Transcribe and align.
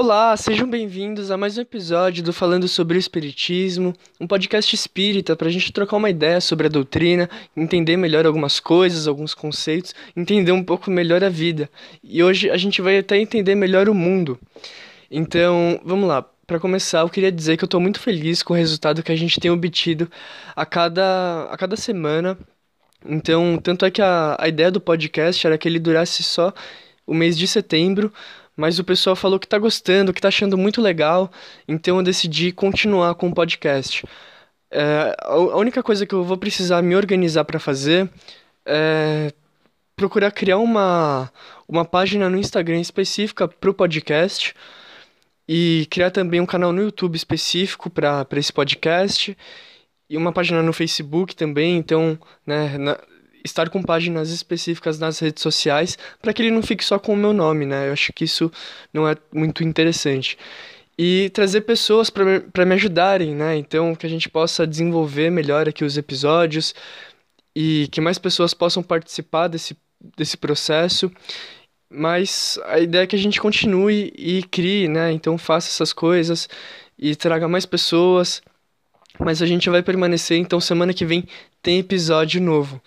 Olá, 0.00 0.36
sejam 0.36 0.70
bem-vindos 0.70 1.28
a 1.28 1.36
mais 1.36 1.58
um 1.58 1.60
episódio 1.60 2.22
do 2.22 2.32
Falando 2.32 2.68
sobre 2.68 2.96
o 2.96 3.00
Espiritismo, 3.00 3.92
um 4.20 4.28
podcast 4.28 4.72
espírita 4.72 5.34
para 5.34 5.48
a 5.48 5.50
gente 5.50 5.72
trocar 5.72 5.96
uma 5.96 6.08
ideia 6.08 6.40
sobre 6.40 6.68
a 6.68 6.70
doutrina, 6.70 7.28
entender 7.56 7.96
melhor 7.96 8.24
algumas 8.24 8.60
coisas, 8.60 9.08
alguns 9.08 9.34
conceitos, 9.34 9.96
entender 10.16 10.52
um 10.52 10.62
pouco 10.62 10.88
melhor 10.88 11.24
a 11.24 11.28
vida. 11.28 11.68
E 12.00 12.22
hoje 12.22 12.48
a 12.48 12.56
gente 12.56 12.80
vai 12.80 12.98
até 12.98 13.18
entender 13.18 13.56
melhor 13.56 13.88
o 13.88 13.94
mundo. 13.94 14.38
Então, 15.10 15.80
vamos 15.84 16.08
lá. 16.08 16.24
Para 16.46 16.60
começar, 16.60 17.00
eu 17.00 17.08
queria 17.08 17.32
dizer 17.32 17.56
que 17.56 17.64
eu 17.64 17.66
estou 17.66 17.80
muito 17.80 17.98
feliz 17.98 18.40
com 18.40 18.54
o 18.54 18.56
resultado 18.56 19.02
que 19.02 19.10
a 19.10 19.16
gente 19.16 19.40
tem 19.40 19.50
obtido 19.50 20.08
a 20.54 20.64
cada, 20.64 21.48
a 21.50 21.56
cada 21.56 21.74
semana. 21.74 22.38
Então, 23.04 23.58
tanto 23.60 23.84
é 23.84 23.90
que 23.90 24.00
a, 24.00 24.36
a 24.38 24.46
ideia 24.46 24.70
do 24.70 24.80
podcast 24.80 25.44
era 25.44 25.58
que 25.58 25.66
ele 25.66 25.80
durasse 25.80 26.22
só 26.22 26.54
o 27.08 27.14
mês 27.14 27.36
de 27.36 27.48
setembro, 27.48 28.12
mas 28.54 28.78
o 28.78 28.84
pessoal 28.84 29.16
falou 29.16 29.38
que 29.38 29.48
tá 29.48 29.58
gostando, 29.58 30.12
que 30.12 30.20
tá 30.20 30.28
achando 30.28 30.58
muito 30.58 30.82
legal, 30.82 31.30
então 31.66 31.96
eu 31.96 32.02
decidi 32.02 32.52
continuar 32.52 33.14
com 33.14 33.28
o 33.28 33.34
podcast. 33.34 34.04
É, 34.70 35.16
a 35.22 35.56
única 35.56 35.82
coisa 35.82 36.04
que 36.04 36.14
eu 36.14 36.22
vou 36.22 36.36
precisar 36.36 36.82
me 36.82 36.94
organizar 36.94 37.44
para 37.44 37.58
fazer 37.58 38.10
é 38.66 39.32
procurar 39.96 40.30
criar 40.30 40.58
uma, 40.58 41.32
uma 41.66 41.84
página 41.84 42.28
no 42.28 42.36
Instagram 42.38 42.78
específica 42.78 43.48
para 43.48 43.70
o 43.70 43.74
podcast 43.74 44.54
e 45.48 45.86
criar 45.90 46.10
também 46.10 46.40
um 46.40 46.46
canal 46.46 46.72
no 46.72 46.82
YouTube 46.82 47.16
específico 47.16 47.88
para 47.88 48.26
esse 48.36 48.52
podcast 48.52 49.36
e 50.10 50.16
uma 50.16 50.32
página 50.32 50.62
no 50.62 50.72
Facebook 50.72 51.34
também. 51.34 51.78
Então, 51.78 52.18
né, 52.46 52.76
na, 52.78 52.98
estar 53.44 53.68
com 53.70 53.82
páginas 53.82 54.30
específicas 54.30 54.98
nas 54.98 55.18
redes 55.18 55.42
sociais 55.42 55.98
para 56.20 56.32
que 56.32 56.42
ele 56.42 56.50
não 56.50 56.62
fique 56.62 56.84
só 56.84 56.98
com 56.98 57.12
o 57.12 57.16
meu 57.16 57.32
nome, 57.32 57.66
né? 57.66 57.88
Eu 57.88 57.92
acho 57.92 58.12
que 58.12 58.24
isso 58.24 58.50
não 58.92 59.08
é 59.08 59.16
muito 59.32 59.64
interessante. 59.64 60.38
E 60.98 61.30
trazer 61.30 61.60
pessoas 61.60 62.10
para 62.10 62.66
me 62.66 62.74
ajudarem, 62.74 63.34
né? 63.34 63.56
Então, 63.56 63.94
que 63.94 64.04
a 64.04 64.10
gente 64.10 64.28
possa 64.28 64.66
desenvolver 64.66 65.30
melhor 65.30 65.68
aqui 65.68 65.84
os 65.84 65.96
episódios 65.96 66.74
e 67.54 67.88
que 67.92 68.00
mais 68.00 68.18
pessoas 68.18 68.52
possam 68.52 68.82
participar 68.82 69.46
desse, 69.48 69.76
desse 70.16 70.36
processo. 70.36 71.10
Mas 71.88 72.58
a 72.66 72.80
ideia 72.80 73.04
é 73.04 73.06
que 73.06 73.16
a 73.16 73.18
gente 73.18 73.40
continue 73.40 74.12
e 74.16 74.42
crie, 74.42 74.88
né? 74.88 75.12
Então, 75.12 75.38
faça 75.38 75.68
essas 75.70 75.92
coisas 75.92 76.48
e 76.98 77.14
traga 77.14 77.46
mais 77.46 77.64
pessoas. 77.64 78.42
Mas 79.20 79.42
a 79.42 79.46
gente 79.46 79.70
vai 79.70 79.82
permanecer, 79.82 80.38
então 80.38 80.60
semana 80.60 80.94
que 80.94 81.04
vem 81.04 81.24
tem 81.62 81.78
episódio 81.78 82.40
novo. 82.40 82.80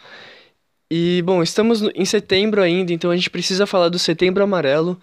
E, 0.94 1.22
bom, 1.22 1.42
estamos 1.42 1.82
em 1.96 2.04
setembro 2.04 2.62
ainda, 2.62 2.92
então 2.92 3.12
a 3.12 3.16
gente 3.16 3.30
precisa 3.30 3.66
falar 3.66 3.88
do 3.88 3.98
Setembro 3.98 4.44
Amarelo. 4.44 5.00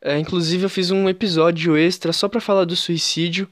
É, 0.00 0.16
inclusive, 0.16 0.62
eu 0.62 0.70
fiz 0.70 0.92
um 0.92 1.08
episódio 1.08 1.76
extra 1.76 2.12
só 2.12 2.28
para 2.28 2.40
falar 2.40 2.64
do 2.64 2.76
suicídio. 2.76 3.48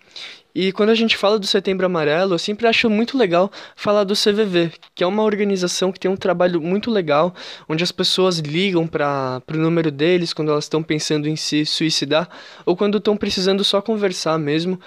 E 0.55 0.71
quando 0.71 0.91
a 0.91 0.95
gente 0.95 1.17
fala 1.17 1.41
do 1.41 1.47
Setembro 1.47 1.85
Amarelo, 1.85 2.35
eu 2.35 2.39
sempre 2.39 2.69
acho 2.69 2.89
muito 2.89 3.19
legal 3.19 3.51
falar 3.75 4.05
do 4.05 4.15
CVV, 4.15 4.71
que 4.95 5.03
é 5.03 5.07
uma 5.09 5.25
organização 5.25 5.91
que 5.91 5.99
tem 5.99 6.09
um 6.09 6.17
trabalho 6.17 6.61
muito 6.61 6.89
legal, 6.89 7.35
onde 7.69 7.83
as 7.83 7.91
pessoas 7.91 8.39
ligam 8.39 8.87
para 8.87 9.43
o 9.53 9.57
número 9.57 9.91
deles 9.91 10.33
quando 10.33 10.53
elas 10.53 10.67
estão 10.67 10.85
pensando 10.85 11.29
em 11.29 11.35
se 11.35 11.67
suicidar 11.67 12.29
ou 12.65 12.77
quando 12.77 12.99
estão 12.99 13.17
precisando 13.17 13.65
só 13.65 13.83
conversar 13.83 14.39
mesmo. 14.39 14.79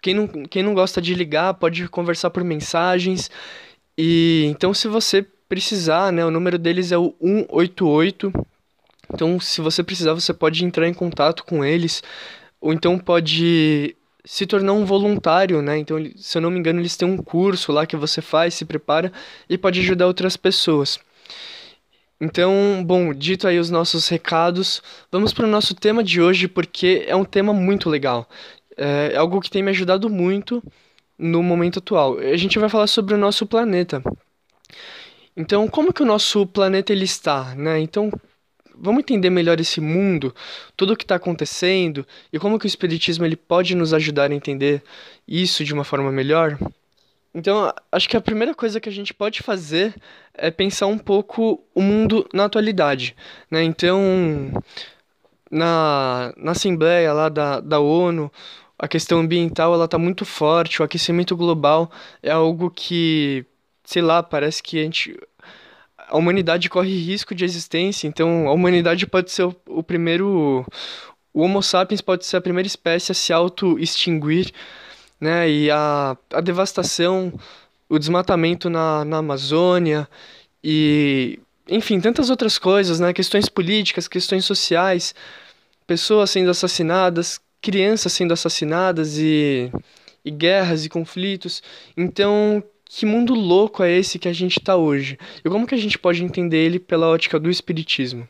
Quem 0.00 0.14
não, 0.14 0.28
quem 0.28 0.62
não 0.62 0.74
gosta 0.74 1.02
de 1.02 1.12
ligar 1.12 1.54
pode 1.54 1.88
conversar 1.88 2.30
por 2.30 2.44
mensagens. 2.44 3.28
E 3.98 4.44
então, 4.48 4.72
se 4.72 4.86
você 4.86 5.26
precisar, 5.48 6.12
né? 6.12 6.24
O 6.24 6.30
número 6.30 6.58
deles 6.58 6.92
é 6.92 6.98
o 6.98 7.14
188. 7.20 8.32
Então, 9.12 9.38
se 9.38 9.60
você 9.60 9.82
precisar, 9.82 10.14
você 10.14 10.34
pode 10.34 10.64
entrar 10.64 10.88
em 10.88 10.94
contato 10.94 11.44
com 11.44 11.64
eles, 11.64 12.02
ou 12.60 12.72
então 12.72 12.98
pode 12.98 13.96
se 14.24 14.44
tornar 14.44 14.72
um 14.72 14.84
voluntário, 14.84 15.62
né? 15.62 15.78
Então, 15.78 15.98
se 16.16 16.36
eu 16.36 16.42
não 16.42 16.50
me 16.50 16.58
engano, 16.58 16.80
eles 16.80 16.96
têm 16.96 17.08
um 17.08 17.16
curso 17.16 17.70
lá 17.70 17.86
que 17.86 17.96
você 17.96 18.20
faz, 18.20 18.54
se 18.54 18.64
prepara 18.64 19.12
e 19.48 19.56
pode 19.56 19.78
ajudar 19.80 20.08
outras 20.08 20.36
pessoas. 20.36 20.98
Então, 22.20 22.82
bom, 22.84 23.12
dito 23.12 23.46
aí 23.46 23.58
os 23.58 23.70
nossos 23.70 24.08
recados, 24.08 24.82
vamos 25.12 25.32
para 25.32 25.44
o 25.44 25.50
nosso 25.50 25.74
tema 25.74 26.02
de 26.02 26.20
hoje 26.20 26.48
porque 26.48 27.04
é 27.06 27.14
um 27.14 27.24
tema 27.24 27.52
muito 27.52 27.88
legal. 27.88 28.28
É 28.76 29.16
algo 29.16 29.40
que 29.40 29.50
tem 29.50 29.62
me 29.62 29.70
ajudado 29.70 30.10
muito 30.10 30.62
no 31.18 31.42
momento 31.42 31.78
atual. 31.78 32.18
A 32.18 32.36
gente 32.36 32.58
vai 32.58 32.68
falar 32.68 32.86
sobre 32.86 33.14
o 33.14 33.18
nosso 33.18 33.46
planeta. 33.46 34.02
Então, 35.36 35.68
como 35.68 35.92
que 35.92 36.02
o 36.02 36.06
nosso 36.06 36.46
planeta 36.46 36.92
ele 36.92 37.04
está, 37.04 37.54
né? 37.54 37.78
Então, 37.78 38.10
vamos 38.74 39.00
entender 39.00 39.30
melhor 39.30 39.60
esse 39.60 39.80
mundo, 39.80 40.34
tudo 40.76 40.92
o 40.92 40.96
que 40.96 41.04
está 41.04 41.16
acontecendo 41.16 42.06
e 42.32 42.38
como 42.38 42.58
que 42.58 42.66
o 42.66 42.68
espiritismo 42.68 43.24
ele 43.24 43.36
pode 43.36 43.74
nos 43.74 43.92
ajudar 43.92 44.30
a 44.30 44.34
entender 44.34 44.82
isso 45.26 45.64
de 45.64 45.74
uma 45.74 45.84
forma 45.84 46.10
melhor. 46.10 46.58
Então, 47.34 47.70
acho 47.92 48.08
que 48.08 48.16
a 48.16 48.20
primeira 48.20 48.54
coisa 48.54 48.80
que 48.80 48.88
a 48.88 48.92
gente 48.92 49.12
pode 49.12 49.42
fazer 49.42 49.94
é 50.32 50.50
pensar 50.50 50.86
um 50.86 50.96
pouco 50.96 51.62
o 51.74 51.82
mundo 51.82 52.26
na 52.32 52.46
atualidade, 52.46 53.14
né? 53.50 53.62
Então, 53.62 54.00
na, 55.50 56.32
na 56.36 56.52
Assembleia 56.52 57.12
lá 57.12 57.28
da, 57.28 57.60
da 57.60 57.78
ONU, 57.78 58.32
a 58.78 58.88
questão 58.88 59.20
ambiental 59.20 59.74
ela 59.74 59.84
está 59.84 59.98
muito 59.98 60.24
forte, 60.24 60.80
o 60.80 60.84
aquecimento 60.84 61.36
global 61.36 61.90
é 62.22 62.30
algo 62.30 62.70
que 62.70 63.44
sei 63.86 64.02
lá, 64.02 64.22
parece 64.22 64.62
que 64.62 64.78
a 64.78 64.82
gente 64.82 65.18
a 66.08 66.16
humanidade 66.16 66.68
corre 66.68 66.96
risco 66.96 67.34
de 67.34 67.44
existência, 67.44 68.06
então 68.06 68.46
a 68.48 68.52
humanidade 68.52 69.06
pode 69.06 69.30
ser 69.30 69.44
o, 69.44 69.56
o 69.66 69.82
primeiro 69.82 70.64
o 71.32 71.40
Homo 71.42 71.62
sapiens 71.62 72.00
pode 72.00 72.24
ser 72.24 72.38
a 72.38 72.40
primeira 72.40 72.66
espécie 72.66 73.12
a 73.12 73.14
se 73.14 73.32
auto-extinguir, 73.32 74.52
né? 75.20 75.48
E 75.50 75.70
a, 75.70 76.16
a 76.32 76.40
devastação, 76.40 77.32
o 77.88 77.98
desmatamento 77.98 78.70
na, 78.70 79.04
na 79.04 79.18
Amazônia 79.18 80.08
e 80.64 81.38
enfim, 81.68 82.00
tantas 82.00 82.30
outras 82.30 82.58
coisas, 82.58 83.00
né? 83.00 83.12
Questões 83.12 83.48
políticas, 83.48 84.08
questões 84.08 84.44
sociais, 84.44 85.14
pessoas 85.86 86.30
sendo 86.30 86.50
assassinadas, 86.50 87.40
crianças 87.60 88.12
sendo 88.12 88.32
assassinadas 88.32 89.18
e, 89.18 89.70
e 90.24 90.30
guerras 90.30 90.84
e 90.84 90.88
conflitos. 90.88 91.62
Então, 91.96 92.62
que 92.88 93.04
mundo 93.04 93.34
louco 93.34 93.82
é 93.82 93.92
esse 93.92 94.18
que 94.18 94.28
a 94.28 94.32
gente 94.32 94.58
está 94.58 94.76
hoje? 94.76 95.18
E 95.44 95.48
como 95.48 95.66
que 95.66 95.74
a 95.74 95.78
gente 95.78 95.98
pode 95.98 96.22
entender 96.22 96.58
ele 96.58 96.78
pela 96.78 97.08
ótica 97.08 97.38
do 97.38 97.50
espiritismo? 97.50 98.26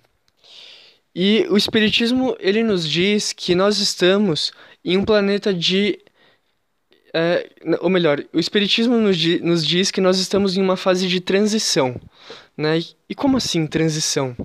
E 1.15 1.47
o 1.49 1.57
espiritismo 1.57 2.37
ele 2.41 2.63
nos 2.63 2.89
diz 2.89 3.33
que 3.33 3.55
nós 3.55 3.79
estamos 3.79 4.53
em 4.85 4.97
um 4.97 5.05
planeta 5.05 5.53
de 5.53 5.99
é, 7.19 7.49
ou 7.81 7.89
melhor, 7.89 8.23
o 8.31 8.39
Espiritismo 8.39 8.99
nos, 8.99 9.17
nos, 9.41 9.67
diz 9.67 9.91
que 9.91 10.03
nós 10.03 10.19
estamos 10.19 10.55
em 10.55 10.61
uma 10.61 10.77
fase 10.77 11.09
de 11.09 11.19
transição. 11.19 11.99
Né? 12.55 12.81
E 13.09 13.15
como 13.15 13.39
assim 13.39 13.67
transição? 13.67 14.37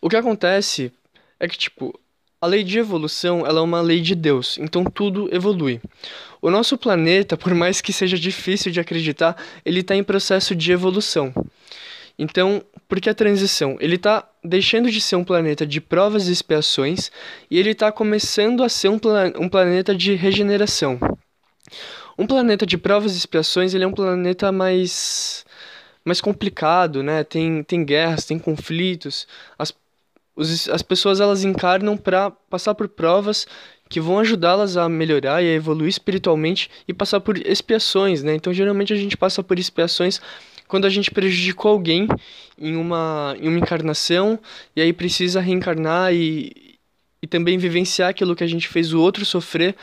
O 0.00 0.08
que 0.08 0.16
acontece 0.16 0.90
é 1.38 1.46
que, 1.46 1.58
tipo, 1.58 1.98
a 2.40 2.46
lei 2.46 2.62
de 2.62 2.78
evolução 2.78 3.44
é 3.46 3.52
uma 3.60 3.80
lei 3.80 4.00
de 4.00 4.14
Deus, 4.14 4.58
então 4.58 4.84
tudo 4.84 5.28
evolui. 5.34 5.80
O 6.40 6.50
nosso 6.50 6.78
planeta, 6.78 7.36
por 7.36 7.52
mais 7.54 7.80
que 7.80 7.92
seja 7.92 8.16
difícil 8.16 8.70
de 8.70 8.78
acreditar, 8.78 9.36
ele 9.64 9.80
está 9.80 9.96
em 9.96 10.04
processo 10.04 10.54
de 10.54 10.70
evolução. 10.70 11.34
Então, 12.16 12.62
por 12.88 13.00
que 13.00 13.10
a 13.10 13.14
transição? 13.14 13.76
Ele 13.80 13.96
está 13.96 14.28
deixando 14.42 14.90
de 14.90 15.00
ser 15.00 15.16
um 15.16 15.24
planeta 15.24 15.66
de 15.66 15.80
provas 15.80 16.28
e 16.28 16.32
expiações 16.32 17.10
e 17.50 17.58
ele 17.58 17.70
está 17.70 17.90
começando 17.92 18.62
a 18.62 18.68
ser 18.68 18.88
um, 18.88 19.00
um 19.38 19.48
planeta 19.48 19.94
de 19.94 20.14
regeneração. 20.14 20.98
Um 22.16 22.26
planeta 22.26 22.64
de 22.64 22.78
provas 22.78 23.14
e 23.14 23.18
expiações 23.18 23.74
ele 23.74 23.84
é 23.84 23.86
um 23.86 23.92
planeta 23.92 24.50
mais 24.50 25.44
mais 26.04 26.20
complicado, 26.22 27.02
né? 27.02 27.22
Tem, 27.22 27.62
tem 27.62 27.84
guerras, 27.84 28.24
tem 28.24 28.38
conflitos. 28.38 29.28
As, 29.58 29.74
os, 30.38 30.68
as 30.68 30.82
pessoas 30.82 31.20
elas 31.20 31.42
encarnam 31.42 31.96
para 31.96 32.30
passar 32.30 32.74
por 32.74 32.88
provas 32.88 33.46
que 33.88 34.00
vão 34.00 34.20
ajudá-las 34.20 34.76
a 34.76 34.88
melhorar 34.88 35.42
e 35.42 35.48
a 35.48 35.54
evoluir 35.54 35.88
espiritualmente 35.88 36.70
e 36.86 36.94
passar 36.94 37.20
por 37.20 37.36
expiações, 37.44 38.22
né? 38.22 38.34
Então, 38.34 38.52
geralmente 38.52 38.92
a 38.92 38.96
gente 38.96 39.16
passa 39.16 39.42
por 39.42 39.58
expiações 39.58 40.20
quando 40.68 40.84
a 40.84 40.90
gente 40.90 41.10
prejudicou 41.10 41.72
alguém 41.72 42.06
em 42.56 42.76
uma, 42.76 43.34
em 43.40 43.48
uma 43.48 43.58
encarnação 43.58 44.38
e 44.76 44.80
aí 44.80 44.92
precisa 44.92 45.40
reencarnar 45.40 46.14
e, 46.14 46.78
e 47.20 47.26
também 47.26 47.58
vivenciar 47.58 48.10
aquilo 48.10 48.36
que 48.36 48.44
a 48.44 48.48
gente 48.48 48.68
fez 48.68 48.92
o 48.92 49.00
outro 49.00 49.24
sofrer 49.24 49.74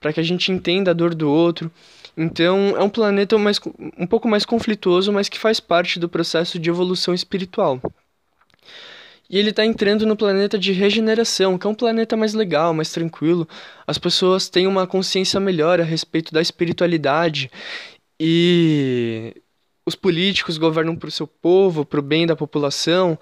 para 0.00 0.12
que 0.12 0.18
a 0.18 0.24
gente 0.24 0.50
entenda 0.50 0.90
a 0.90 0.94
dor 0.94 1.14
do 1.14 1.30
outro. 1.30 1.70
Então, 2.16 2.74
é 2.76 2.82
um 2.82 2.88
planeta 2.88 3.38
mais, 3.38 3.60
um 3.96 4.06
pouco 4.06 4.26
mais 4.26 4.44
conflituoso, 4.44 5.12
mas 5.12 5.28
que 5.28 5.38
faz 5.38 5.60
parte 5.60 6.00
do 6.00 6.08
processo 6.08 6.58
de 6.58 6.68
evolução 6.68 7.14
espiritual. 7.14 7.80
E 9.32 9.38
ele 9.38 9.48
está 9.48 9.64
entrando 9.64 10.04
no 10.04 10.14
planeta 10.14 10.58
de 10.58 10.72
regeneração, 10.72 11.56
que 11.56 11.66
é 11.66 11.70
um 11.70 11.74
planeta 11.74 12.14
mais 12.18 12.34
legal, 12.34 12.74
mais 12.74 12.92
tranquilo. 12.92 13.48
As 13.86 13.96
pessoas 13.96 14.50
têm 14.50 14.66
uma 14.66 14.86
consciência 14.86 15.40
melhor 15.40 15.80
a 15.80 15.84
respeito 15.84 16.34
da 16.34 16.42
espiritualidade 16.42 17.50
e 18.20 19.34
os 19.86 19.94
políticos 19.94 20.58
governam 20.58 20.94
para 20.94 21.08
o 21.08 21.10
seu 21.10 21.26
povo, 21.26 21.82
para 21.82 21.98
o 21.98 22.02
bem 22.02 22.26
da 22.26 22.36
população. 22.36 23.18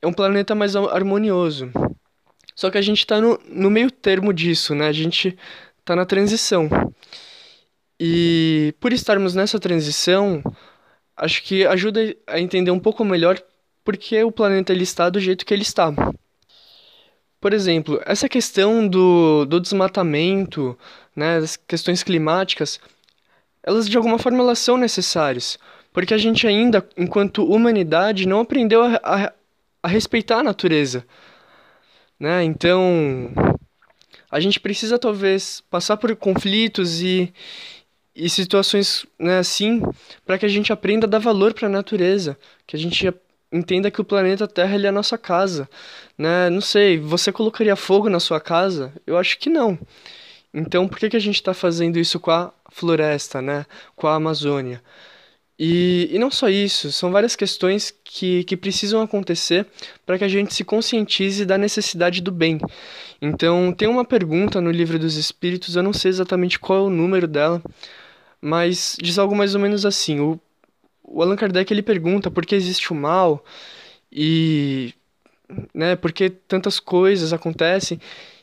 É 0.00 0.06
um 0.06 0.12
planeta 0.12 0.54
mais 0.54 0.74
harmonioso. 0.74 1.70
Só 2.56 2.70
que 2.70 2.78
a 2.78 2.82
gente 2.82 3.00
está 3.00 3.20
no, 3.20 3.38
no 3.46 3.70
meio 3.70 3.90
termo 3.90 4.32
disso, 4.32 4.74
né? 4.74 4.88
A 4.88 4.92
gente 4.92 5.38
está 5.80 5.94
na 5.94 6.06
transição. 6.06 6.66
E 8.00 8.74
por 8.80 8.90
estarmos 8.90 9.34
nessa 9.34 9.60
transição, 9.60 10.42
acho 11.14 11.42
que 11.42 11.66
ajuda 11.66 12.16
a 12.26 12.40
entender 12.40 12.70
um 12.70 12.80
pouco 12.80 13.04
melhor 13.04 13.38
porque 13.84 14.22
o 14.22 14.32
planeta 14.32 14.72
ele 14.72 14.82
está 14.82 15.08
do 15.08 15.20
jeito 15.20 15.44
que 15.44 15.54
ele 15.54 15.62
está. 15.62 15.92
Por 17.40 17.54
exemplo, 17.54 18.00
essa 18.04 18.28
questão 18.28 18.86
do, 18.86 19.46
do 19.46 19.58
desmatamento, 19.58 20.78
né, 21.16 21.40
das 21.40 21.56
questões 21.56 22.02
climáticas, 22.02 22.78
elas 23.62 23.88
de 23.88 23.96
alguma 23.96 24.18
forma 24.18 24.40
elas 24.40 24.58
são 24.58 24.76
necessárias, 24.76 25.58
porque 25.92 26.12
a 26.12 26.18
gente 26.18 26.46
ainda, 26.46 26.86
enquanto 26.96 27.44
humanidade, 27.44 28.28
não 28.28 28.40
aprendeu 28.40 28.82
a, 28.82 29.00
a, 29.02 29.32
a 29.82 29.88
respeitar 29.88 30.38
a 30.38 30.42
natureza. 30.42 31.04
Né? 32.18 32.44
Então, 32.44 33.32
a 34.30 34.38
gente 34.38 34.60
precisa 34.60 34.98
talvez 34.98 35.62
passar 35.70 35.96
por 35.96 36.14
conflitos 36.16 37.00
e, 37.00 37.32
e 38.14 38.28
situações 38.28 39.06
né, 39.18 39.38
assim 39.38 39.82
para 40.26 40.38
que 40.38 40.44
a 40.44 40.48
gente 40.48 40.72
aprenda 40.72 41.06
a 41.06 41.10
dar 41.10 41.18
valor 41.18 41.54
para 41.54 41.66
a 41.66 41.70
natureza, 41.70 42.38
que 42.66 42.76
a 42.76 42.78
gente 42.78 43.08
entenda 43.52 43.90
que 43.90 44.00
o 44.00 44.04
planeta 44.04 44.46
Terra 44.46 44.74
ele 44.74 44.86
é 44.86 44.90
a 44.90 44.92
nossa 44.92 45.18
casa, 45.18 45.68
né? 46.16 46.50
Não 46.50 46.60
sei, 46.60 46.98
você 46.98 47.32
colocaria 47.32 47.76
fogo 47.76 48.08
na 48.08 48.20
sua 48.20 48.40
casa? 48.40 48.92
Eu 49.06 49.16
acho 49.18 49.38
que 49.38 49.50
não. 49.50 49.78
Então, 50.52 50.88
por 50.88 50.98
que, 50.98 51.10
que 51.10 51.16
a 51.16 51.20
gente 51.20 51.36
está 51.36 51.54
fazendo 51.54 51.98
isso 51.98 52.18
com 52.18 52.30
a 52.30 52.52
floresta, 52.70 53.40
né? 53.40 53.66
Com 53.96 54.06
a 54.08 54.14
Amazônia? 54.14 54.82
E, 55.62 56.08
e 56.10 56.18
não 56.18 56.30
só 56.30 56.48
isso, 56.48 56.90
são 56.90 57.12
várias 57.12 57.36
questões 57.36 57.94
que, 58.02 58.44
que 58.44 58.56
precisam 58.56 59.02
acontecer 59.02 59.66
para 60.06 60.16
que 60.16 60.24
a 60.24 60.28
gente 60.28 60.54
se 60.54 60.64
conscientize 60.64 61.44
da 61.44 61.58
necessidade 61.58 62.22
do 62.22 62.32
bem. 62.32 62.58
Então, 63.20 63.70
tem 63.70 63.86
uma 63.86 64.04
pergunta 64.04 64.58
no 64.58 64.70
Livro 64.70 64.98
dos 64.98 65.16
Espíritos, 65.16 65.76
eu 65.76 65.82
não 65.82 65.92
sei 65.92 66.08
exatamente 66.08 66.58
qual 66.58 66.78
é 66.78 66.82
o 66.82 66.90
número 66.90 67.28
dela, 67.28 67.62
mas 68.40 68.96
diz 69.02 69.18
algo 69.18 69.36
mais 69.36 69.54
ou 69.54 69.60
menos 69.60 69.84
assim: 69.84 70.18
o 70.20 70.40
o 71.10 71.22
Allan 71.22 71.36
Kardec 71.36 71.72
ele 71.72 71.82
pergunta 71.82 72.30
por 72.30 72.46
que 72.46 72.54
existe 72.54 72.92
o 72.92 72.96
mal 72.96 73.44
e 74.10 74.94
né, 75.74 75.96
por 75.96 76.12
que 76.12 76.30
tantas 76.30 76.78
coisas 76.78 77.32
acontecem 77.32 78.00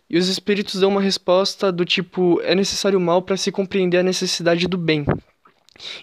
e 0.10 0.18
os 0.18 0.28
espíritos 0.28 0.80
dão 0.80 0.90
uma 0.90 1.02
resposta 1.02 1.72
do 1.72 1.86
tipo 1.86 2.42
é 2.42 2.54
necessário 2.54 3.00
o 3.00 3.02
mal 3.02 3.22
para 3.22 3.38
se 3.38 3.52
compreender 3.52 4.00
a 4.00 4.04
necessidade 4.04 4.68
do 4.68 4.78
bem. 4.78 5.06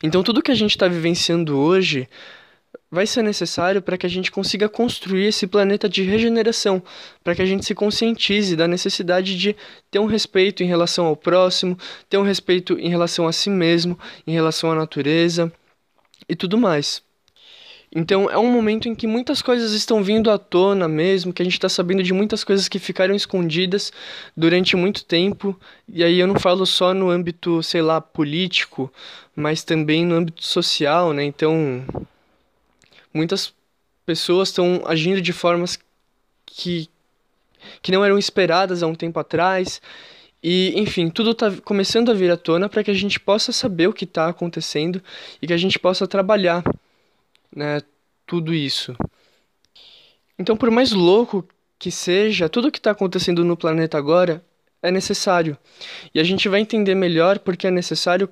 Então 0.02 0.22
tudo 0.22 0.42
que 0.42 0.50
a 0.50 0.54
gente 0.54 0.70
está 0.70 0.88
vivenciando 0.88 1.58
hoje 1.58 2.08
vai 2.90 3.06
ser 3.06 3.22
necessário 3.22 3.82
para 3.82 3.98
que 3.98 4.06
a 4.06 4.10
gente 4.10 4.30
consiga 4.30 4.68
construir 4.68 5.26
esse 5.26 5.46
planeta 5.46 5.88
de 5.88 6.02
regeneração, 6.02 6.82
para 7.22 7.34
que 7.34 7.42
a 7.42 7.46
gente 7.46 7.66
se 7.66 7.74
conscientize 7.74 8.56
da 8.56 8.68
necessidade 8.68 9.36
de 9.36 9.56
ter 9.90 9.98
um 9.98 10.06
respeito 10.06 10.62
em 10.62 10.66
relação 10.66 11.06
ao 11.06 11.16
próximo, 11.16 11.76
ter 12.08 12.18
um 12.18 12.22
respeito 12.22 12.78
em 12.78 12.88
relação 12.88 13.26
a 13.26 13.32
si 13.32 13.50
mesmo, 13.50 13.98
em 14.26 14.32
relação 14.32 14.70
à 14.70 14.74
natureza 14.74 15.52
e 16.28 16.34
tudo 16.36 16.58
mais. 16.58 17.02
Então 17.94 18.28
é 18.28 18.36
um 18.36 18.50
momento 18.50 18.88
em 18.88 18.94
que 18.94 19.06
muitas 19.06 19.40
coisas 19.40 19.70
estão 19.72 20.02
vindo 20.02 20.28
à 20.28 20.36
tona 20.36 20.88
mesmo, 20.88 21.32
que 21.32 21.40
a 21.40 21.44
gente 21.44 21.54
está 21.54 21.68
sabendo 21.68 22.02
de 22.02 22.12
muitas 22.12 22.42
coisas 22.42 22.68
que 22.68 22.80
ficaram 22.80 23.14
escondidas 23.14 23.92
durante 24.36 24.74
muito 24.74 25.04
tempo. 25.04 25.58
E 25.88 26.02
aí 26.02 26.18
eu 26.18 26.26
não 26.26 26.34
falo 26.34 26.66
só 26.66 26.92
no 26.92 27.08
âmbito, 27.08 27.62
sei 27.62 27.82
lá, 27.82 28.00
político, 28.00 28.92
mas 29.36 29.62
também 29.62 30.04
no 30.04 30.16
âmbito 30.16 30.44
social, 30.44 31.12
né? 31.12 31.24
Então 31.24 31.84
muitas 33.12 33.54
pessoas 34.04 34.48
estão 34.48 34.82
agindo 34.86 35.22
de 35.22 35.32
formas 35.32 35.78
que, 36.44 36.88
que 37.80 37.92
não 37.92 38.04
eram 38.04 38.18
esperadas 38.18 38.82
há 38.82 38.88
um 38.88 38.94
tempo 38.94 39.20
atrás. 39.20 39.80
E, 40.46 40.74
enfim, 40.76 41.08
tudo 41.08 41.30
está 41.30 41.50
começando 41.62 42.10
a 42.10 42.14
vir 42.14 42.30
à 42.30 42.36
tona 42.36 42.68
para 42.68 42.84
que 42.84 42.90
a 42.90 42.94
gente 42.94 43.18
possa 43.18 43.50
saber 43.50 43.88
o 43.88 43.94
que 43.94 44.04
está 44.04 44.28
acontecendo 44.28 45.02
e 45.40 45.46
que 45.46 45.54
a 45.54 45.56
gente 45.56 45.78
possa 45.78 46.06
trabalhar 46.06 46.62
né, 47.50 47.80
tudo 48.26 48.52
isso. 48.52 48.94
Então, 50.38 50.54
por 50.54 50.70
mais 50.70 50.92
louco 50.92 51.48
que 51.78 51.90
seja, 51.90 52.46
tudo 52.46 52.68
o 52.68 52.70
que 52.70 52.76
está 52.76 52.90
acontecendo 52.90 53.42
no 53.42 53.56
planeta 53.56 53.96
agora 53.96 54.44
é 54.82 54.90
necessário. 54.90 55.56
E 56.14 56.20
a 56.20 56.24
gente 56.24 56.46
vai 56.46 56.60
entender 56.60 56.94
melhor 56.94 57.38
porque 57.38 57.66
é 57.66 57.70
necessário 57.70 58.28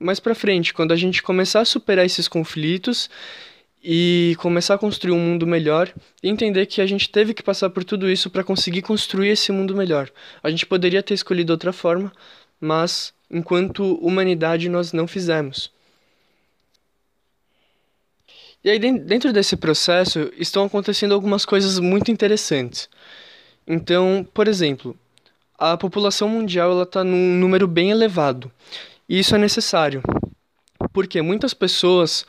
mais 0.00 0.18
para 0.18 0.34
frente, 0.34 0.74
quando 0.74 0.90
a 0.90 0.96
gente 0.96 1.22
começar 1.22 1.60
a 1.60 1.64
superar 1.64 2.04
esses 2.04 2.26
conflitos 2.26 3.08
e 3.82 4.36
começar 4.38 4.74
a 4.74 4.78
construir 4.78 5.12
um 5.12 5.18
mundo 5.18 5.46
melhor 5.46 5.92
e 6.22 6.28
entender 6.28 6.66
que 6.66 6.80
a 6.80 6.86
gente 6.86 7.08
teve 7.08 7.32
que 7.32 7.42
passar 7.42 7.70
por 7.70 7.82
tudo 7.82 8.10
isso 8.10 8.28
para 8.28 8.44
conseguir 8.44 8.82
construir 8.82 9.30
esse 9.30 9.50
mundo 9.50 9.74
melhor. 9.74 10.10
A 10.42 10.50
gente 10.50 10.66
poderia 10.66 11.02
ter 11.02 11.14
escolhido 11.14 11.52
outra 11.52 11.72
forma, 11.72 12.12
mas 12.60 13.14
enquanto 13.30 13.94
humanidade 13.96 14.68
nós 14.68 14.92
não 14.92 15.06
fizemos. 15.06 15.72
E 18.62 18.68
aí 18.68 18.78
dentro 18.78 19.32
desse 19.32 19.56
processo 19.56 20.30
estão 20.36 20.64
acontecendo 20.64 21.14
algumas 21.14 21.46
coisas 21.46 21.78
muito 21.78 22.10
interessantes. 22.10 22.90
Então, 23.66 24.26
por 24.34 24.46
exemplo, 24.46 24.94
a 25.58 25.76
população 25.76 26.28
mundial 26.28 26.70
ela 26.72 26.82
está 26.82 27.02
num 27.02 27.38
número 27.38 27.66
bem 27.66 27.90
elevado. 27.90 28.52
E 29.08 29.18
isso 29.18 29.34
é 29.34 29.38
necessário, 29.38 30.02
porque 30.92 31.22
muitas 31.22 31.54
pessoas 31.54 32.26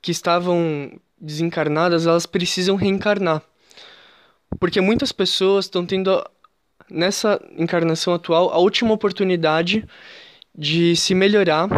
que 0.00 0.10
estavam 0.10 0.92
desencarnadas, 1.20 2.06
elas 2.06 2.26
precisam 2.26 2.76
reencarnar. 2.76 3.42
Porque 4.60 4.80
muitas 4.80 5.12
pessoas 5.12 5.64
estão 5.64 5.84
tendo, 5.84 6.24
nessa 6.90 7.40
encarnação 7.56 8.14
atual, 8.14 8.50
a 8.50 8.58
última 8.58 8.92
oportunidade 8.92 9.86
de 10.56 10.96
se 10.96 11.14
melhorar 11.14 11.68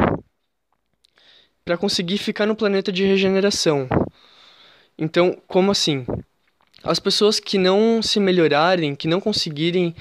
para 1.64 1.76
conseguir 1.76 2.18
ficar 2.18 2.46
no 2.46 2.56
planeta 2.56 2.90
de 2.90 3.04
regeneração. 3.04 3.88
Então, 4.96 5.36
como 5.46 5.70
assim? 5.70 6.06
As 6.82 6.98
pessoas 6.98 7.38
que 7.40 7.58
não 7.58 8.00
se 8.02 8.20
melhorarem, 8.20 8.94
que 8.94 9.08
não 9.08 9.20
conseguirem 9.20 9.94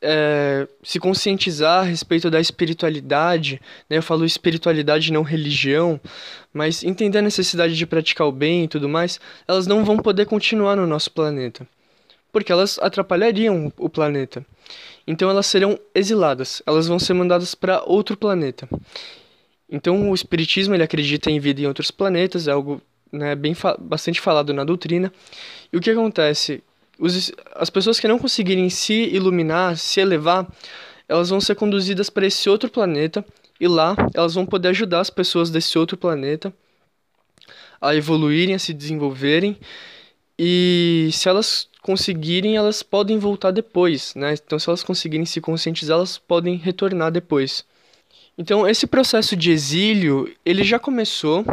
é, 0.00 0.66
se 0.82 0.98
conscientizar 0.98 1.80
a 1.80 1.82
respeito 1.82 2.30
da 2.30 2.40
espiritualidade, 2.40 3.60
né? 3.88 3.98
eu 3.98 4.02
falo 4.02 4.24
espiritualidade 4.24 5.12
não 5.12 5.22
religião, 5.22 6.00
mas 6.52 6.82
entender 6.82 7.18
a 7.18 7.22
necessidade 7.22 7.76
de 7.76 7.86
praticar 7.86 8.26
o 8.26 8.32
bem 8.32 8.64
e 8.64 8.68
tudo 8.68 8.88
mais, 8.88 9.20
elas 9.46 9.66
não 9.66 9.84
vão 9.84 9.98
poder 9.98 10.26
continuar 10.26 10.76
no 10.76 10.86
nosso 10.86 11.10
planeta, 11.10 11.66
porque 12.32 12.50
elas 12.50 12.78
atrapalhariam 12.78 13.72
o 13.76 13.88
planeta. 13.88 14.44
Então 15.06 15.28
elas 15.28 15.46
serão 15.46 15.78
exiladas, 15.94 16.62
elas 16.66 16.88
vão 16.88 16.98
ser 16.98 17.12
mandadas 17.12 17.54
para 17.54 17.82
outro 17.84 18.16
planeta. 18.16 18.66
Então 19.68 20.10
o 20.10 20.14
espiritismo 20.14 20.74
ele 20.74 20.82
acredita 20.82 21.30
em 21.30 21.38
vida 21.38 21.60
em 21.60 21.66
outros 21.66 21.90
planetas, 21.90 22.48
é 22.48 22.52
algo 22.52 22.80
né, 23.12 23.34
bem 23.34 23.54
bastante 23.80 24.20
falado 24.20 24.54
na 24.54 24.64
doutrina. 24.64 25.12
E 25.72 25.76
o 25.76 25.80
que 25.80 25.90
acontece? 25.90 26.62
Os, 26.98 27.32
as 27.54 27.70
pessoas 27.70 27.98
que 27.98 28.08
não 28.08 28.18
conseguirem 28.18 28.68
se 28.70 28.92
iluminar, 28.92 29.76
se 29.76 30.00
elevar, 30.00 30.46
elas 31.08 31.28
vão 31.28 31.40
ser 31.40 31.54
conduzidas 31.54 32.08
para 32.08 32.26
esse 32.26 32.48
outro 32.48 32.70
planeta 32.70 33.24
e 33.60 33.68
lá 33.68 33.96
elas 34.14 34.34
vão 34.34 34.46
poder 34.46 34.68
ajudar 34.68 35.00
as 35.00 35.10
pessoas 35.10 35.50
desse 35.50 35.78
outro 35.78 35.96
planeta 35.96 36.52
a 37.80 37.94
evoluírem, 37.94 38.54
a 38.54 38.58
se 38.58 38.72
desenvolverem 38.72 39.58
e 40.38 41.10
se 41.12 41.28
elas 41.28 41.68
conseguirem, 41.82 42.56
elas 42.56 42.82
podem 42.82 43.18
voltar 43.18 43.50
depois, 43.50 44.14
né? 44.14 44.34
Então, 44.34 44.58
se 44.58 44.68
elas 44.68 44.82
conseguirem 44.82 45.26
se 45.26 45.40
conscientizar, 45.40 45.98
elas 45.98 46.16
podem 46.16 46.56
retornar 46.56 47.12
depois. 47.12 47.64
Então, 48.36 48.66
esse 48.66 48.86
processo 48.86 49.36
de 49.36 49.52
exílio, 49.52 50.34
ele 50.44 50.64
já 50.64 50.78
começou 50.78 51.44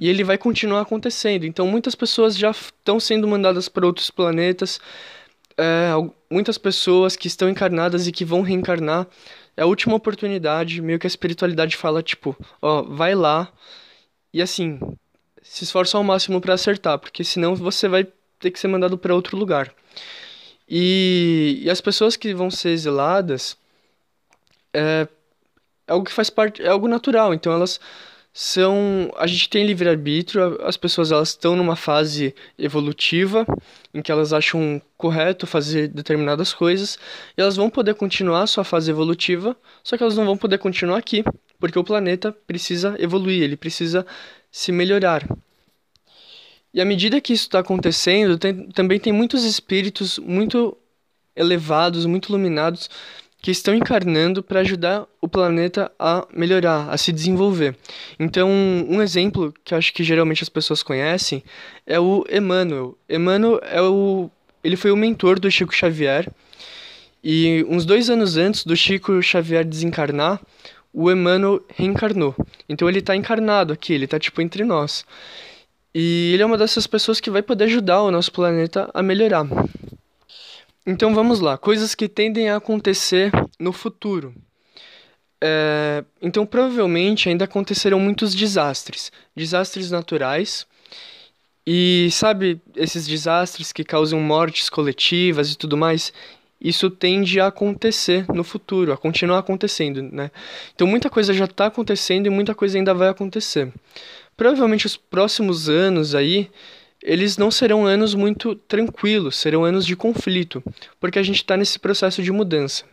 e 0.00 0.08
ele 0.08 0.24
vai 0.24 0.38
continuar 0.38 0.80
acontecendo. 0.80 1.44
Então, 1.44 1.66
muitas 1.66 1.94
pessoas 1.94 2.34
já 2.34 2.50
estão 2.52 2.98
sendo 2.98 3.28
mandadas 3.28 3.68
para 3.68 3.84
outros 3.84 4.10
planetas, 4.10 4.80
é, 5.58 5.90
muitas 6.30 6.56
pessoas 6.56 7.16
que 7.16 7.26
estão 7.26 7.50
encarnadas 7.50 8.06
e 8.06 8.12
que 8.12 8.24
vão 8.24 8.40
reencarnar. 8.40 9.06
É 9.54 9.60
a 9.62 9.66
última 9.66 9.94
oportunidade, 9.94 10.80
meio 10.80 10.98
que 10.98 11.06
a 11.06 11.08
espiritualidade 11.08 11.76
fala, 11.76 12.02
tipo, 12.02 12.34
ó, 12.62 12.82
vai 12.82 13.14
lá 13.14 13.52
e 14.32 14.40
assim, 14.40 14.80
se 15.42 15.64
esforça 15.64 15.98
ao 15.98 16.04
máximo 16.04 16.40
para 16.40 16.54
acertar, 16.54 16.98
porque 16.98 17.22
senão 17.22 17.54
você 17.54 17.86
vai 17.86 18.06
ter 18.38 18.50
que 18.50 18.58
ser 18.58 18.68
mandado 18.68 18.96
para 18.96 19.14
outro 19.14 19.36
lugar. 19.36 19.70
E, 20.66 21.60
e, 21.62 21.68
as 21.68 21.80
pessoas 21.82 22.16
que 22.16 22.32
vão 22.32 22.50
ser 22.50 22.70
exiladas 22.70 23.54
é, 24.72 25.06
é 25.86 25.92
algo 25.92 26.06
que 26.06 26.12
faz 26.12 26.30
parte, 26.30 26.62
é 26.62 26.68
algo 26.68 26.88
natural, 26.88 27.34
então 27.34 27.52
elas 27.52 27.78
são 28.32 29.10
a 29.16 29.26
gente 29.26 29.48
tem 29.48 29.66
livre 29.66 29.88
arbítrio 29.88 30.58
as 30.62 30.76
pessoas 30.76 31.10
elas 31.10 31.30
estão 31.30 31.56
numa 31.56 31.74
fase 31.74 32.34
evolutiva 32.56 33.44
em 33.92 34.00
que 34.00 34.12
elas 34.12 34.32
acham 34.32 34.80
correto 34.96 35.46
fazer 35.46 35.88
determinadas 35.88 36.52
coisas 36.52 36.96
e 37.36 37.40
elas 37.40 37.56
vão 37.56 37.68
poder 37.68 37.94
continuar 37.94 38.46
sua 38.46 38.62
fase 38.62 38.90
evolutiva 38.90 39.56
só 39.82 39.96
que 39.96 40.02
elas 40.02 40.16
não 40.16 40.24
vão 40.24 40.36
poder 40.36 40.58
continuar 40.58 40.98
aqui 40.98 41.24
porque 41.58 41.78
o 41.78 41.84
planeta 41.84 42.32
precisa 42.46 42.94
evoluir 42.98 43.42
ele 43.42 43.56
precisa 43.56 44.06
se 44.50 44.72
melhorar. 44.72 45.26
E 46.72 46.80
à 46.80 46.84
medida 46.84 47.20
que 47.20 47.32
isso 47.32 47.44
está 47.44 47.60
acontecendo 47.60 48.38
tem, 48.38 48.68
também 48.70 48.98
tem 48.98 49.12
muitos 49.12 49.44
espíritos 49.44 50.18
muito 50.18 50.76
elevados, 51.34 52.06
muito 52.06 52.28
iluminados, 52.28 52.88
que 53.40 53.50
estão 53.50 53.74
encarnando 53.74 54.42
para 54.42 54.60
ajudar 54.60 55.06
o 55.20 55.28
planeta 55.28 55.90
a 55.98 56.26
melhorar, 56.34 56.90
a 56.90 56.96
se 56.96 57.10
desenvolver. 57.10 57.74
Então, 58.18 58.50
um 58.50 59.00
exemplo 59.00 59.54
que 59.64 59.74
acho 59.74 59.92
que 59.92 60.04
geralmente 60.04 60.42
as 60.42 60.48
pessoas 60.48 60.82
conhecem 60.82 61.42
é 61.86 61.98
o 61.98 62.24
Emmanuel. 62.30 62.96
Emmanuel 63.08 63.60
é 63.62 63.80
o, 63.80 64.30
ele 64.62 64.76
foi 64.76 64.90
o 64.90 64.96
mentor 64.96 65.38
do 65.38 65.50
Chico 65.50 65.74
Xavier. 65.74 66.30
E 67.22 67.64
uns 67.68 67.84
dois 67.84 68.10
anos 68.10 68.36
antes 68.36 68.64
do 68.64 68.76
Chico 68.76 69.22
Xavier 69.22 69.64
desencarnar, 69.64 70.40
o 70.92 71.10
Emmanuel 71.10 71.62
reencarnou. 71.74 72.34
Então 72.68 72.88
ele 72.88 72.98
está 72.98 73.16
encarnado 73.16 73.72
aqui, 73.72 73.92
ele 73.92 74.04
está 74.04 74.18
tipo 74.18 74.40
entre 74.42 74.64
nós. 74.64 75.04
E 75.94 76.32
ele 76.34 76.42
é 76.42 76.46
uma 76.46 76.58
dessas 76.58 76.86
pessoas 76.86 77.20
que 77.20 77.30
vai 77.30 77.42
poder 77.42 77.64
ajudar 77.64 78.02
o 78.02 78.10
nosso 78.10 78.30
planeta 78.32 78.90
a 78.92 79.02
melhorar. 79.02 79.46
Então 80.86 81.14
vamos 81.14 81.40
lá, 81.40 81.58
coisas 81.58 81.94
que 81.94 82.08
tendem 82.08 82.48
a 82.48 82.56
acontecer 82.56 83.30
no 83.58 83.72
futuro. 83.72 84.34
É, 85.42 86.04
então 86.20 86.44
provavelmente 86.44 87.28
ainda 87.28 87.44
acontecerão 87.44 87.98
muitos 87.98 88.34
desastres, 88.34 89.10
desastres 89.34 89.90
naturais. 89.90 90.66
E 91.66 92.08
sabe 92.10 92.60
esses 92.74 93.06
desastres 93.06 93.72
que 93.72 93.84
causam 93.84 94.18
mortes 94.20 94.68
coletivas 94.70 95.52
e 95.52 95.58
tudo 95.58 95.76
mais? 95.76 96.12
Isso 96.60 96.90
tende 96.90 97.40
a 97.40 97.46
acontecer 97.46 98.26
no 98.28 98.44
futuro, 98.44 98.92
a 98.92 98.96
continuar 98.96 99.38
acontecendo, 99.38 100.02
né? 100.02 100.30
Então 100.74 100.86
muita 100.86 101.08
coisa 101.08 101.32
já 101.32 101.44
está 101.44 101.66
acontecendo 101.66 102.26
e 102.26 102.30
muita 102.30 102.54
coisa 102.54 102.76
ainda 102.76 102.92
vai 102.92 103.08
acontecer. 103.08 103.72
Provavelmente 104.36 104.86
os 104.86 104.96
próximos 104.96 105.68
anos 105.68 106.14
aí 106.14 106.50
eles 107.02 107.36
não 107.36 107.50
serão 107.50 107.86
anos 107.86 108.14
muito 108.14 108.54
tranquilos, 108.54 109.36
serão 109.36 109.64
anos 109.64 109.86
de 109.86 109.96
conflito, 109.96 110.62
porque 110.98 111.18
a 111.18 111.22
gente 111.22 111.36
está 111.36 111.56
nesse 111.56 111.78
processo 111.78 112.22
de 112.22 112.30
mudança. 112.30 112.84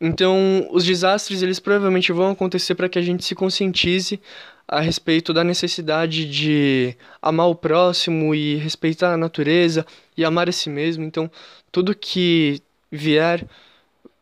Então, 0.00 0.68
os 0.70 0.84
desastres 0.84 1.42
eles 1.42 1.58
provavelmente 1.58 2.12
vão 2.12 2.30
acontecer 2.30 2.74
para 2.74 2.88
que 2.88 2.98
a 2.98 3.02
gente 3.02 3.24
se 3.24 3.34
conscientize 3.34 4.20
a 4.66 4.80
respeito 4.80 5.32
da 5.32 5.42
necessidade 5.42 6.28
de 6.28 6.94
amar 7.22 7.48
o 7.48 7.54
próximo 7.54 8.34
e 8.34 8.56
respeitar 8.56 9.14
a 9.14 9.16
natureza 9.16 9.84
e 10.16 10.24
amar 10.24 10.48
a 10.48 10.52
si 10.52 10.68
mesmo. 10.68 11.04
Então, 11.04 11.30
tudo 11.72 11.94
que 11.94 12.60
vier 12.92 13.44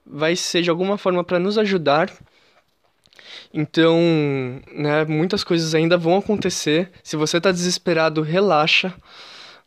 vai 0.06 0.36
ser 0.36 0.62
de 0.62 0.70
alguma 0.70 0.96
forma 0.96 1.24
para 1.24 1.40
nos 1.40 1.58
ajudar 1.58 2.10
então, 3.56 3.98
né, 4.70 5.06
muitas 5.06 5.42
coisas 5.42 5.74
ainda 5.74 5.96
vão 5.96 6.18
acontecer. 6.18 6.90
Se 7.02 7.16
você 7.16 7.38
está 7.38 7.50
desesperado, 7.50 8.20
relaxa. 8.20 8.94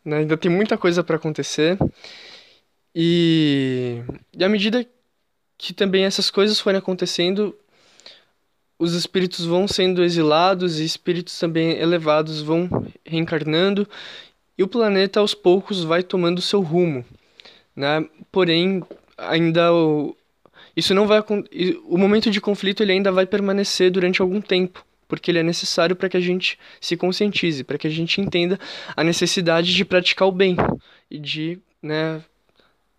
Né, 0.05 0.17
ainda 0.17 0.37
tem 0.37 0.51
muita 0.51 0.77
coisa 0.77 1.03
para 1.03 1.15
acontecer. 1.15 1.75
E, 2.93 4.03
e 4.31 4.43
à 4.43 4.47
medida 4.47 4.87
que 5.57 5.73
também 5.73 6.05
essas 6.05 6.29
coisas 6.29 6.59
forem 6.59 6.77
acontecendo, 6.77 7.57
os 8.77 8.93
espíritos 8.93 9.43
vão 9.43 9.67
sendo 9.67 10.03
exilados 10.03 10.79
e 10.79 10.85
espíritos 10.85 11.39
também 11.39 11.71
elevados 11.71 12.43
vão 12.43 12.69
reencarnando 13.03 13.89
e 14.55 14.61
o 14.61 14.67
planeta 14.67 15.19
aos 15.19 15.33
poucos 15.33 15.83
vai 15.83 16.03
tomando 16.03 16.43
seu 16.43 16.61
rumo, 16.61 17.03
né? 17.75 18.07
Porém, 18.31 18.83
ainda 19.17 19.71
isso 20.75 20.93
não 20.93 21.07
vai 21.07 21.23
o 21.85 21.97
momento 21.97 22.31
de 22.31 22.39
conflito 22.39 22.81
ele 22.81 22.91
ainda 22.91 23.11
vai 23.11 23.25
permanecer 23.25 23.91
durante 23.91 24.21
algum 24.21 24.41
tempo, 24.41 24.85
porque 25.07 25.31
ele 25.31 25.39
é 25.39 25.43
necessário 25.43 25.95
para 25.95 26.09
que 26.09 26.17
a 26.17 26.21
gente 26.21 26.57
se 26.79 26.95
conscientize, 26.95 27.63
para 27.63 27.77
que 27.77 27.87
a 27.87 27.89
gente 27.89 28.21
entenda 28.21 28.59
a 28.95 29.03
necessidade 29.03 29.73
de 29.73 29.85
praticar 29.85 30.27
o 30.27 30.31
bem 30.31 30.55
e 31.09 31.17
de, 31.17 31.59
né, 31.81 32.21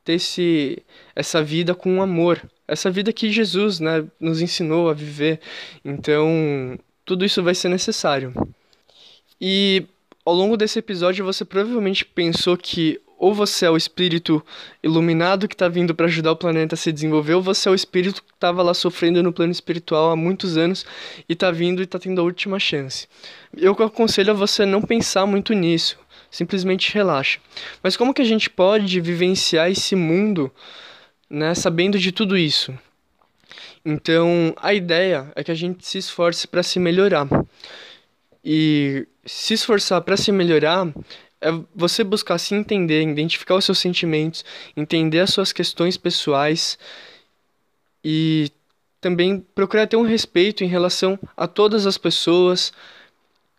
ter 0.04 0.14
esse, 0.14 0.82
essa 1.14 1.42
vida 1.42 1.74
com 1.74 2.02
amor, 2.02 2.42
essa 2.66 2.90
vida 2.90 3.12
que 3.12 3.30
Jesus, 3.30 3.80
né, 3.80 4.04
nos 4.18 4.40
ensinou 4.40 4.88
a 4.90 4.94
viver. 4.94 5.40
Então, 5.84 6.78
tudo 7.04 7.24
isso 7.24 7.42
vai 7.42 7.54
ser 7.54 7.68
necessário. 7.68 8.32
E 9.40 9.86
ao 10.24 10.34
longo 10.34 10.56
desse 10.56 10.78
episódio 10.78 11.24
você 11.24 11.44
provavelmente 11.44 12.04
pensou 12.04 12.56
que 12.56 13.00
ou 13.20 13.34
você 13.34 13.66
é 13.66 13.70
o 13.70 13.76
espírito 13.76 14.42
iluminado 14.82 15.46
que 15.46 15.54
está 15.54 15.68
vindo 15.68 15.94
para 15.94 16.06
ajudar 16.06 16.32
o 16.32 16.36
planeta 16.36 16.74
a 16.74 16.78
se 16.78 16.90
desenvolver, 16.90 17.34
ou 17.34 17.42
você 17.42 17.68
é 17.68 17.72
o 17.72 17.74
espírito 17.74 18.22
que 18.22 18.32
estava 18.32 18.62
lá 18.62 18.72
sofrendo 18.72 19.22
no 19.22 19.30
plano 19.30 19.52
espiritual 19.52 20.10
há 20.10 20.16
muitos 20.16 20.56
anos 20.56 20.86
e 21.28 21.34
está 21.34 21.50
vindo 21.50 21.82
e 21.82 21.84
está 21.84 21.98
tendo 21.98 22.18
a 22.18 22.24
última 22.24 22.58
chance. 22.58 23.06
Eu 23.54 23.72
aconselho 23.72 24.30
a 24.30 24.34
você 24.34 24.64
não 24.64 24.80
pensar 24.80 25.26
muito 25.26 25.52
nisso, 25.52 25.98
simplesmente 26.30 26.94
relaxa. 26.94 27.38
Mas 27.82 27.94
como 27.94 28.14
que 28.14 28.22
a 28.22 28.24
gente 28.24 28.48
pode 28.48 28.98
vivenciar 29.02 29.70
esse 29.70 29.94
mundo, 29.94 30.50
né, 31.28 31.54
sabendo 31.54 31.98
de 31.98 32.12
tudo 32.12 32.38
isso? 32.38 32.72
Então, 33.84 34.54
a 34.56 34.72
ideia 34.72 35.30
é 35.36 35.44
que 35.44 35.50
a 35.50 35.54
gente 35.54 35.86
se 35.86 35.98
esforce 35.98 36.48
para 36.48 36.62
se 36.62 36.78
melhorar. 36.78 37.28
E 38.42 39.06
se 39.26 39.52
esforçar 39.52 40.00
para 40.00 40.16
se 40.16 40.32
melhorar 40.32 40.88
é 41.40 41.50
você 41.74 42.04
buscar 42.04 42.38
se 42.38 42.54
entender, 42.54 43.02
identificar 43.02 43.54
os 43.54 43.64
seus 43.64 43.78
sentimentos, 43.78 44.44
entender 44.76 45.20
as 45.20 45.30
suas 45.30 45.52
questões 45.52 45.96
pessoais 45.96 46.78
e 48.04 48.50
também 49.00 49.40
procurar 49.54 49.86
ter 49.86 49.96
um 49.96 50.02
respeito 50.02 50.62
em 50.62 50.66
relação 50.66 51.18
a 51.36 51.46
todas 51.46 51.86
as 51.86 51.96
pessoas, 51.96 52.72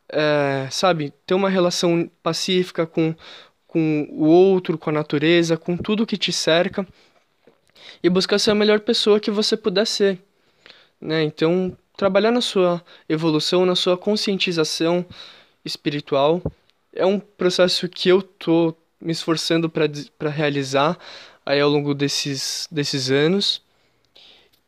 é, 0.10 0.68
sabe? 0.70 1.12
Ter 1.26 1.34
uma 1.34 1.50
relação 1.50 2.10
pacífica 2.22 2.86
com, 2.86 3.16
com 3.68 4.08
o 4.12 4.26
outro, 4.26 4.78
com 4.78 4.92
a 4.92 4.94
natureza, 4.94 5.58
com 5.58 5.76
tudo 5.76 6.06
que 6.06 6.18
te 6.18 6.32
cerca 6.32 6.88
e 8.04 8.10
buscar 8.10 8.38
ser 8.38 8.52
a 8.52 8.56
melhor 8.56 8.80
pessoa 8.82 9.20
que 9.20 9.32
você 9.32 9.58
puder 9.58 9.88
ser, 9.88 10.20
né? 11.00 11.24
Então, 11.24 11.76
trabalhar 11.98 12.32
na 12.32 12.42
sua 12.42 12.84
evolução, 13.10 13.66
na 13.66 13.76
sua 13.76 13.98
conscientização 13.98 15.04
espiritual 15.66 16.42
é 16.94 17.06
um 17.06 17.20
processo 17.20 17.88
que 17.88 18.10
eu 18.10 18.22
tô 18.22 18.76
me 19.00 19.12
esforçando 19.12 19.70
para 19.70 20.30
realizar 20.30 20.98
aí 21.46 21.60
ao 21.60 21.70
longo 21.70 21.94
desses, 21.94 22.68
desses 22.72 23.10
anos. 23.10 23.62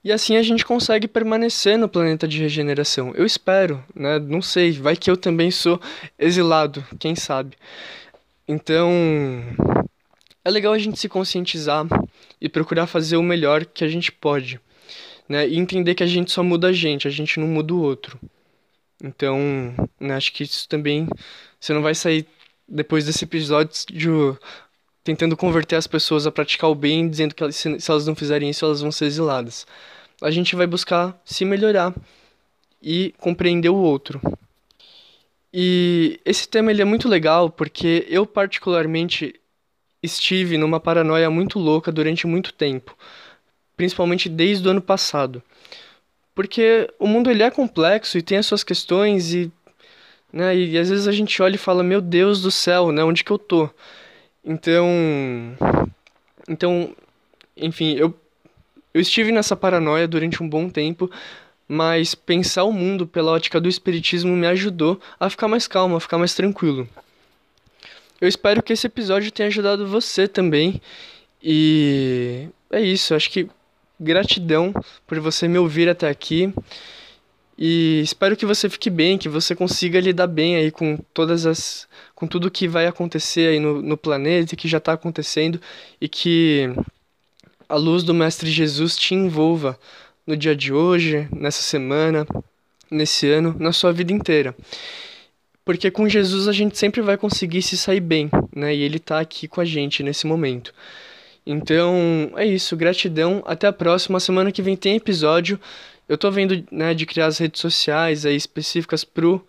E 0.03 0.12
assim 0.12 0.36
a 0.36 0.44
gente 0.44 0.65
consegue 0.65 1.08
permanecer 1.08 1.77
no 1.77 1.88
planeta 1.88 2.27
de 2.27 2.39
regeneração. 2.39 3.13
Eu 3.15 3.25
espero, 3.25 3.84
né? 3.96 4.20
Não 4.20 4.42
sei, 4.42 4.72
vai 4.74 4.98
que 4.98 5.10
eu 5.10 5.15
também 5.15 5.50
sou 5.50 5.80
exilado, 6.20 6.84
quem 7.00 7.15
sabe. 7.15 7.56
Então, 8.46 8.92
é 10.44 10.50
legal 10.51 10.74
a 10.74 10.77
gente 10.77 11.00
se 11.00 11.08
conscientizar 11.08 11.86
e 12.42 12.50
procurar 12.50 12.86
fazer 12.88 13.15
o 13.15 13.24
melhor 13.24 13.65
que 13.65 13.84
a 13.86 13.88
gente 13.88 14.12
pode, 14.12 14.60
né? 15.30 15.48
E 15.48 15.58
entender 15.58 15.96
que 15.96 16.03
a 16.03 16.08
gente 16.08 16.32
só 16.32 16.44
muda 16.44 16.68
a 16.68 16.74
gente, 16.74 17.08
a 17.08 17.12
gente 17.12 17.39
não 17.39 17.48
muda 17.48 17.74
o 17.74 17.82
outro. 17.82 18.20
Então, 19.01 19.39
né, 20.00 20.15
acho 20.15 20.34
que 20.34 20.44
isso 20.44 20.68
também 20.68 21.08
você 21.63 21.74
não 21.74 21.82
vai 21.82 21.96
sair 21.96 22.27
depois 22.67 23.05
desse 23.05 23.24
episódio 23.24 24.38
tentando 25.01 25.38
converter 25.38 25.77
as 25.77 25.88
pessoas 25.88 26.27
a 26.27 26.32
praticar 26.32 26.70
o 26.70 26.75
bem, 26.75 27.08
dizendo 27.08 27.34
que 27.34 27.51
se 27.53 27.89
elas 27.89 28.05
não 28.05 28.13
fizerem 28.13 28.50
isso, 28.50 28.65
elas 28.65 28.82
vão 28.82 28.91
ser 28.91 29.05
exiladas. 29.05 29.65
A 30.22 30.29
gente 30.29 30.58
vai 30.58 30.67
buscar 30.67 31.17
se 31.24 31.46
melhorar 31.46 31.93
e 32.82 33.13
compreender 33.17 33.70
o 33.70 33.77
outro. 33.77 34.20
E 35.53 36.20
esse 36.25 36.50
tema 36.50 36.70
ele 36.70 36.82
é 36.82 36.86
muito 36.86 37.08
legal 37.08 37.50
porque 37.50 38.05
eu 38.10 38.25
particularmente 38.25 39.34
estive 40.01 40.58
numa 40.58 40.82
paranoia 40.82 41.29
muito 41.29 41.60
louca 41.60 41.93
durante 41.93 42.27
muito 42.27 42.53
tempo, 42.53 42.93
principalmente 43.77 44.27
desde 44.27 44.67
o 44.67 44.72
ano 44.72 44.82
passado. 44.82 45.41
Porque 46.36 46.93
o 47.00 47.08
mundo 47.08 47.32
ele 47.32 47.41
é 47.41 47.50
complexo 47.50 48.17
e 48.17 48.22
tem 48.22 48.38
as 48.38 48.46
suas 48.46 48.65
questões 48.65 49.34
e 49.34 49.50
né? 50.33 50.55
E 50.55 50.77
às 50.77 50.89
vezes 50.89 51.07
a 51.07 51.11
gente 51.11 51.41
olha 51.41 51.55
e 51.55 51.59
fala, 51.59 51.83
meu 51.83 52.01
Deus 52.01 52.41
do 52.41 52.51
céu, 52.51 52.91
né? 52.91 53.03
Onde 53.03 53.23
que 53.23 53.31
eu 53.31 53.37
tô? 53.37 53.69
Então, 54.43 54.87
então, 56.49 56.93
enfim, 57.55 57.95
eu 57.95 58.13
eu 58.93 59.01
estive 59.01 59.31
nessa 59.31 59.55
paranoia 59.55 60.07
durante 60.07 60.43
um 60.43 60.47
bom 60.47 60.69
tempo, 60.69 61.09
mas 61.67 62.13
pensar 62.13 62.63
o 62.63 62.71
mundo 62.71 63.07
pela 63.07 63.31
ótica 63.31 63.59
do 63.59 63.67
espiritismo 63.67 64.35
me 64.35 64.45
ajudou 64.47 65.01
a 65.19 65.29
ficar 65.29 65.47
mais 65.47 65.67
calmo, 65.67 65.95
a 65.95 65.99
ficar 65.99 66.19
mais 66.19 66.35
tranquilo. 66.35 66.87
Eu 68.21 68.27
espero 68.27 68.61
que 68.61 68.71
esse 68.71 68.85
episódio 68.85 69.31
tenha 69.31 69.47
ajudado 69.47 69.87
você 69.87 70.27
também. 70.27 70.79
E 71.41 72.47
é 72.71 72.81
isso, 72.81 73.15
acho 73.15 73.31
que 73.31 73.49
gratidão 73.99 74.73
por 75.07 75.19
você 75.19 75.47
me 75.47 75.57
ouvir 75.57 75.89
até 75.89 76.07
aqui. 76.07 76.53
E 77.57 78.01
espero 78.01 78.36
que 78.36 78.45
você 78.45 78.69
fique 78.69 78.89
bem, 78.89 79.17
que 79.17 79.29
você 79.29 79.55
consiga 79.55 80.00
lidar 80.00 80.27
bem 80.27 80.55
aí 80.55 80.72
com 80.72 80.98
todas 81.13 81.45
as 81.45 81.88
com 82.15 82.25
tudo 82.25 82.50
que 82.50 82.67
vai 82.67 82.88
acontecer 82.88 83.50
aí 83.50 83.60
no, 83.60 83.81
no 83.81 83.98
planeta, 83.98 84.55
que 84.55 84.67
já 84.67 84.77
está 84.77 84.93
acontecendo 84.93 85.60
e 86.00 86.07
que 86.07 86.74
a 87.67 87.75
luz 87.75 88.03
do 88.03 88.13
mestre 88.13 88.50
Jesus 88.50 88.98
te 88.98 89.13
envolva 89.13 89.77
no 90.25 90.38
dia 90.38 90.55
de 90.55 90.72
hoje, 90.72 91.27
nessa 91.36 91.62
semana, 91.62 92.25
nesse 92.89 93.29
ano, 93.29 93.55
na 93.60 93.72
sua 93.72 93.91
vida 93.91 94.13
inteira. 94.13 94.55
Porque 95.65 95.89
com 95.91 96.07
Jesus 96.07 96.48
a 96.48 96.51
gente 96.51 96.77
sempre 96.77 97.01
vai 97.01 97.17
conseguir 97.17 97.62
se 97.62 97.77
sair 97.77 98.00
bem, 98.01 98.29
né? 98.55 98.75
E 98.75 98.81
ele 98.81 98.98
está 98.98 99.19
aqui 99.19 99.48
com 99.48 99.62
a 99.62 99.65
gente 99.65 100.03
nesse 100.03 100.27
momento. 100.27 100.74
Então, 101.45 102.31
é 102.38 102.45
isso, 102.45 102.75
gratidão, 102.77 103.43
até 103.45 103.67
a 103.67 103.74
próxima, 103.74 104.19
semana 104.19 104.51
que 104.51 104.62
vem 104.62 104.77
tem 104.77 104.95
episódio. 104.95 105.60
Eu 106.13 106.17
tô 106.20 106.29
vendo, 106.29 106.63
né, 106.72 106.93
de 106.93 107.08
criar 107.08 107.25
as 107.25 107.39
redes 107.39 107.60
sociais 107.60 108.24
aí 108.24 108.36
específicas 108.36 109.03
pro 109.03 109.43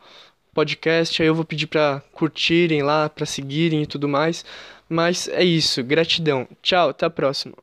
podcast, 0.54 1.21
aí 1.21 1.28
eu 1.28 1.35
vou 1.35 1.44
pedir 1.44 1.66
para 1.66 2.00
curtirem 2.12 2.83
lá, 2.83 3.06
para 3.06 3.26
seguirem 3.26 3.83
e 3.83 3.87
tudo 3.87 4.09
mais. 4.09 4.47
Mas 4.88 5.28
é 5.28 5.44
isso, 5.44 5.85
gratidão. 5.85 6.49
Tchau, 6.62 6.88
até 6.88 7.04
a 7.04 7.11
próxima. 7.11 7.54